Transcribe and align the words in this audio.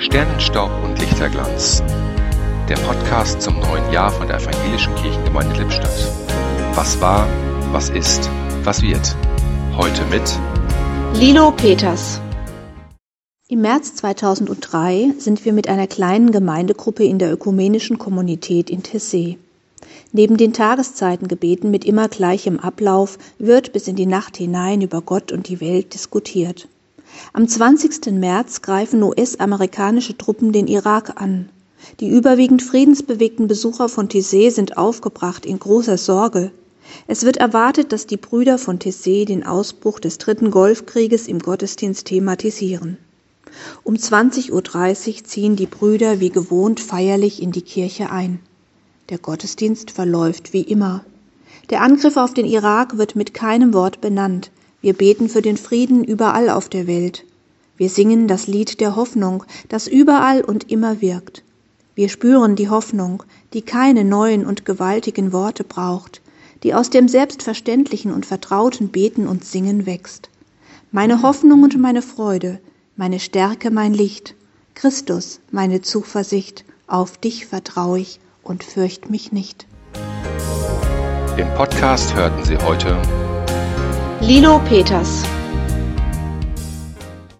Sternenstaub 0.00 0.70
und 0.82 0.98
Lichterglanz. 0.98 1.82
Der 2.70 2.76
Podcast 2.76 3.42
zum 3.42 3.60
neuen 3.60 3.92
Jahr 3.92 4.10
von 4.10 4.28
der 4.28 4.38
Evangelischen 4.38 4.94
Kirchengemeinde 4.94 5.58
Lippstadt. 5.58 6.10
Was 6.74 6.98
war, 7.02 7.28
was 7.70 7.90
ist, 7.90 8.30
was 8.64 8.80
wird. 8.80 9.14
Heute 9.76 10.02
mit 10.06 10.22
Lilo 11.12 11.50
Peters. 11.50 12.18
Im 13.48 13.60
März 13.60 13.96
2003 13.96 15.12
sind 15.18 15.44
wir 15.44 15.52
mit 15.52 15.68
einer 15.68 15.86
kleinen 15.86 16.30
Gemeindegruppe 16.30 17.04
in 17.04 17.18
der 17.18 17.30
ökumenischen 17.30 17.98
Kommunität 17.98 18.70
in 18.70 18.82
Tessé. 18.82 19.36
Neben 20.12 20.38
den 20.38 20.54
Tageszeitengebeten 20.54 21.70
mit 21.70 21.84
immer 21.84 22.08
gleichem 22.08 22.58
Ablauf 22.58 23.18
wird 23.38 23.74
bis 23.74 23.86
in 23.86 23.96
die 23.96 24.06
Nacht 24.06 24.38
hinein 24.38 24.80
über 24.80 25.02
Gott 25.02 25.30
und 25.30 25.46
die 25.48 25.60
Welt 25.60 25.92
diskutiert. 25.92 26.68
Am 27.32 27.46
20. 27.46 28.12
März 28.12 28.62
greifen 28.62 29.02
US-amerikanische 29.02 30.16
Truppen 30.16 30.52
den 30.52 30.66
Irak 30.66 31.20
an. 31.20 31.48
Die 32.00 32.08
überwiegend 32.08 32.62
friedensbewegten 32.62 33.46
Besucher 33.46 33.88
von 33.88 34.08
Tissé 34.08 34.50
sind 34.50 34.76
aufgebracht 34.76 35.46
in 35.46 35.58
großer 35.58 35.96
Sorge. 35.96 36.50
Es 37.06 37.24
wird 37.24 37.36
erwartet, 37.36 37.92
dass 37.92 38.06
die 38.06 38.16
Brüder 38.16 38.58
von 38.58 38.78
Tissé 38.78 39.24
den 39.24 39.46
Ausbruch 39.46 40.00
des 40.00 40.18
dritten 40.18 40.50
Golfkrieges 40.50 41.28
im 41.28 41.38
Gottesdienst 41.38 42.06
thematisieren. 42.06 42.98
Um 43.84 43.94
20.30 43.94 44.50
Uhr 44.52 45.24
ziehen 45.24 45.56
die 45.56 45.66
Brüder 45.66 46.20
wie 46.20 46.30
gewohnt 46.30 46.80
feierlich 46.80 47.42
in 47.42 47.52
die 47.52 47.62
Kirche 47.62 48.10
ein. 48.10 48.40
Der 49.08 49.18
Gottesdienst 49.18 49.90
verläuft 49.90 50.52
wie 50.52 50.62
immer. 50.62 51.04
Der 51.70 51.82
Angriff 51.82 52.16
auf 52.16 52.34
den 52.34 52.46
Irak 52.46 52.96
wird 52.98 53.16
mit 53.16 53.34
keinem 53.34 53.74
Wort 53.74 54.00
benannt. 54.00 54.50
Wir 54.82 54.94
beten 54.94 55.28
für 55.28 55.42
den 55.42 55.56
Frieden 55.56 56.04
überall 56.04 56.48
auf 56.48 56.68
der 56.68 56.86
Welt. 56.86 57.24
Wir 57.76 57.90
singen 57.90 58.28
das 58.28 58.46
Lied 58.46 58.80
der 58.80 58.96
Hoffnung, 58.96 59.44
das 59.68 59.86
überall 59.86 60.42
und 60.42 60.70
immer 60.70 61.00
wirkt. 61.00 61.42
Wir 61.94 62.08
spüren 62.08 62.56
die 62.56 62.70
Hoffnung, 62.70 63.22
die 63.52 63.62
keine 63.62 64.04
neuen 64.04 64.46
und 64.46 64.64
gewaltigen 64.64 65.32
Worte 65.32 65.64
braucht, 65.64 66.22
die 66.62 66.72
aus 66.74 66.88
dem 66.88 67.08
selbstverständlichen 67.08 68.12
und 68.12 68.24
vertrauten 68.24 68.88
Beten 68.88 69.26
und 69.26 69.44
Singen 69.44 69.84
wächst. 69.84 70.30
Meine 70.92 71.22
Hoffnung 71.22 71.62
und 71.62 71.78
meine 71.78 72.02
Freude, 72.02 72.58
meine 72.96 73.20
Stärke, 73.20 73.70
mein 73.70 73.92
Licht, 73.92 74.34
Christus, 74.74 75.40
meine 75.50 75.82
Zuversicht, 75.82 76.64
auf 76.86 77.18
dich 77.18 77.46
vertraue 77.46 78.00
ich 78.00 78.18
und 78.42 78.64
fürcht 78.64 79.10
mich 79.10 79.30
nicht. 79.30 79.66
Im 81.36 81.48
Podcast 81.54 82.14
hörten 82.14 82.44
Sie 82.44 82.56
heute 82.56 83.00
Lilo 84.20 84.58
Peters 84.68 85.29